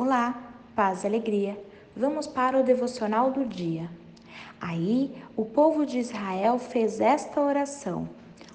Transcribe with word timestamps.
Olá, 0.00 0.40
paz 0.76 1.02
e 1.02 1.08
alegria. 1.08 1.60
Vamos 1.96 2.28
para 2.28 2.60
o 2.60 2.62
devocional 2.62 3.32
do 3.32 3.44
dia. 3.44 3.90
Aí 4.60 5.12
o 5.36 5.44
povo 5.44 5.84
de 5.84 5.98
Israel 5.98 6.56
fez 6.60 7.00
esta 7.00 7.40
oração: 7.40 8.08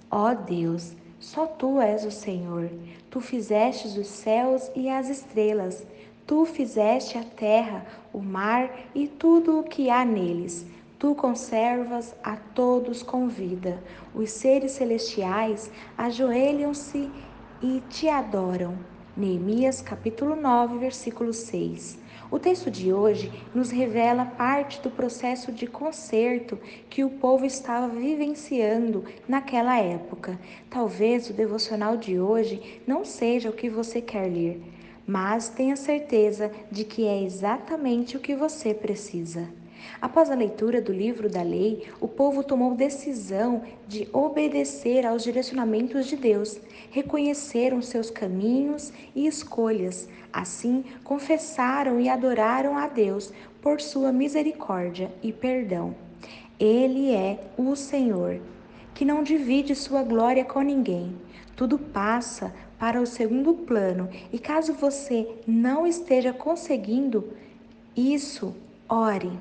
Ó 0.10 0.32
oh 0.32 0.36
Deus, 0.36 0.96
só 1.20 1.46
tu 1.46 1.82
és 1.82 2.06
o 2.06 2.12
Senhor. 2.12 2.72
Tu 3.10 3.20
fizestes 3.20 3.98
os 3.98 4.08
céus 4.08 4.72
e 4.74 4.88
as 4.88 5.10
estrelas. 5.10 5.86
Tu 6.26 6.46
fizeste 6.46 7.18
a 7.18 7.26
terra, 7.26 7.86
o 8.14 8.20
mar 8.20 8.72
e 8.96 9.06
tudo 9.06 9.60
o 9.60 9.64
que 9.64 9.90
há 9.90 10.06
neles. 10.06 10.66
Tu 10.98 11.14
conservas 11.14 12.16
a 12.24 12.38
todos 12.38 13.04
com 13.04 13.28
vida. 13.28 13.84
Os 14.16 14.32
seres 14.32 14.72
celestiais 14.72 15.70
ajoelham-se 15.98 17.12
e 17.62 17.84
te 17.90 18.08
adoram. 18.08 18.93
Neemias 19.16 19.80
capítulo 19.80 20.36
9, 20.36 20.80
versículo 20.80 21.34
6. 21.34 22.00
O 22.32 22.40
texto 22.40 22.72
de 22.72 22.92
hoje 22.92 23.32
nos 23.54 23.70
revela 23.70 24.26
parte 24.26 24.82
do 24.82 24.90
processo 24.90 25.52
de 25.52 25.68
conserto 25.68 26.58
que 26.90 27.04
o 27.04 27.12
povo 27.12 27.46
estava 27.46 27.88
vivenciando 27.88 29.06
naquela 29.28 29.78
época. 29.78 30.40
Talvez 30.68 31.30
o 31.30 31.34
devocional 31.34 31.96
de 31.96 32.20
hoje 32.20 32.82
não 32.88 33.06
seja 33.06 33.52
o 33.52 33.54
que 33.54 33.70
você 33.70 34.02
quer 34.02 34.26
ler, 34.26 34.60
mas 35.06 35.48
tenha 35.48 35.76
certeza 35.76 36.52
de 36.72 36.84
que 36.84 37.06
é 37.06 37.22
exatamente 37.22 38.18
o 38.18 38.20
que 38.20 38.36
você 38.36 38.74
precisa. 38.74 39.48
Após 40.02 40.30
a 40.30 40.36
leitura 40.36 40.82
do 40.82 40.92
livro 40.92 41.30
da 41.30 41.42
lei, 41.42 41.88
o 42.00 42.08
povo 42.08 42.44
tomou 42.44 42.76
decisão 42.76 43.62
de 43.88 44.08
obedecer 44.12 45.06
aos 45.06 45.24
direcionamentos 45.24 46.08
de 46.08 46.16
Deus, 46.16 46.60
reconheceram 46.92 47.82
seus 47.82 48.10
caminhos 48.10 48.92
e 49.16 49.26
escolhas, 49.26 50.10
assim 50.32 50.84
confessaram 51.04 52.00
e 52.00 52.10
adoraram 52.10 52.78
a 52.78 52.88
Deus 52.88 53.32
por 53.62 53.80
sua 53.80 54.12
misericórdia 54.12 55.12
e 55.22 55.32
perdão. 55.32 55.96
Ele 56.60 57.12
é 57.12 57.40
o 57.58 57.76
Senhor, 57.76 58.40
que 58.94 59.06
não 59.06 59.24
divide 59.24 59.76
sua 59.76 60.04
glória 60.04 60.46
com 60.46 60.62
ninguém. 60.62 61.16
Tudo 61.56 61.78
passa 61.78 62.54
para 62.78 63.02
o 63.02 63.08
segundo 63.08 63.54
plano 63.54 64.10
e 64.32 64.38
caso 64.38 64.74
você 64.74 65.28
não 65.48 65.88
esteja 65.88 66.34
conseguindo 66.34 67.30
isso, 67.96 68.56
ore. 68.90 69.32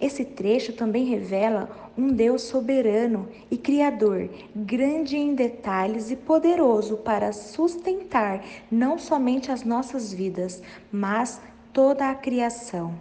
Esse 0.00 0.24
trecho 0.24 0.74
também 0.74 1.06
revela 1.06 1.70
um 1.96 2.08
Deus 2.08 2.42
soberano 2.42 3.28
e 3.50 3.56
criador, 3.56 4.28
grande 4.54 5.16
em 5.16 5.34
detalhes 5.34 6.10
e 6.10 6.16
poderoso 6.16 6.98
para 6.98 7.32
sustentar 7.32 8.44
não 8.70 8.98
somente 8.98 9.50
as 9.50 9.64
nossas 9.64 10.12
vidas, 10.12 10.62
mas 10.92 11.40
toda 11.72 12.10
a 12.10 12.14
criação. 12.14 12.94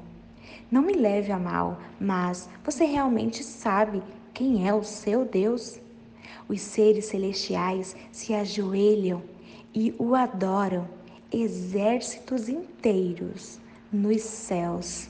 Não 0.71 0.81
me 0.81 0.93
leve 0.93 1.31
a 1.31 1.39
mal, 1.39 1.79
mas 1.99 2.49
você 2.63 2.85
realmente 2.85 3.43
sabe 3.43 4.01
quem 4.33 4.67
é 4.67 4.73
o 4.73 4.83
seu 4.83 5.25
Deus? 5.25 5.79
Os 6.47 6.61
seres 6.61 7.05
celestiais 7.05 7.95
se 8.11 8.33
ajoelham 8.33 9.21
e 9.73 9.93
o 9.99 10.15
adoram, 10.15 10.87
exércitos 11.31 12.47
inteiros 12.47 13.59
nos 13.91 14.21
céus. 14.21 15.09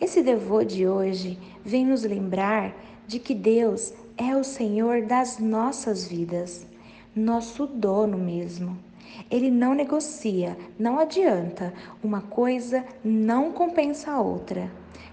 Esse 0.00 0.22
devô 0.22 0.64
de 0.64 0.88
hoje 0.88 1.38
vem 1.62 1.84
nos 1.84 2.04
lembrar 2.04 2.74
de 3.06 3.18
que 3.18 3.34
Deus 3.34 3.92
é 4.16 4.34
o 4.34 4.42
Senhor 4.42 5.02
das 5.02 5.38
nossas 5.38 6.08
vidas, 6.08 6.66
nosso 7.14 7.66
dono 7.66 8.16
mesmo. 8.16 8.78
Ele 9.30 9.50
não 9.50 9.74
negocia, 9.74 10.56
não 10.78 10.98
adianta, 10.98 11.74
uma 12.02 12.22
coisa 12.22 12.82
não 13.04 13.52
compensa 13.52 14.12
a 14.12 14.20
outra. 14.22 14.72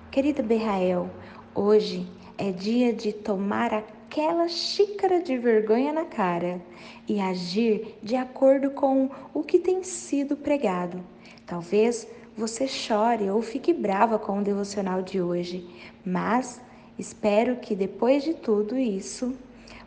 Querida 0.10 0.42
Berrael, 0.42 1.10
hoje 1.54 2.08
é 2.38 2.50
dia 2.54 2.94
de 2.94 3.12
tomar 3.12 3.74
aquela 3.74 4.48
xícara 4.48 5.22
de 5.22 5.38
vergonha 5.38 5.92
na 5.92 6.06
cara 6.06 6.62
e 7.10 7.20
agir 7.20 7.98
de 8.02 8.16
acordo 8.16 8.72
com 8.72 9.10
o 9.34 9.44
que 9.44 9.60
tem 9.60 9.84
sido 9.84 10.38
pregado. 10.38 11.04
Talvez 11.46 12.08
você 12.38 12.68
chore 12.68 13.30
ou 13.30 13.42
fique 13.42 13.74
brava 13.74 14.20
com 14.20 14.40
o 14.40 14.44
devocional 14.44 15.02
de 15.02 15.20
hoje, 15.20 15.68
mas 16.06 16.62
espero 16.98 17.56
que 17.56 17.76
depois 17.76 18.24
de 18.24 18.36
tudo 18.36 18.78
isso, 18.78 19.34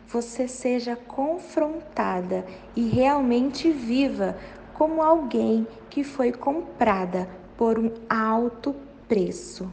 você 0.07 0.47
seja 0.47 0.95
confrontada 0.95 2.45
e 2.75 2.89
realmente 2.89 3.71
viva 3.71 4.37
como 4.73 5.01
alguém 5.01 5.65
que 5.89 6.03
foi 6.03 6.33
comprada 6.33 7.29
por 7.55 7.79
um 7.79 7.91
alto 8.09 8.75
preço. 9.07 9.71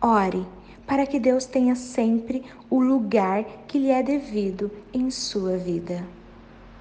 Ore 0.00 0.44
para 0.88 1.06
que 1.06 1.20
Deus 1.20 1.44
tenha 1.44 1.76
sempre 1.76 2.42
o 2.70 2.80
lugar 2.80 3.44
que 3.68 3.78
lhe 3.78 3.90
é 3.90 4.02
devido 4.02 4.70
em 4.92 5.10
sua 5.10 5.58
vida. 5.58 6.02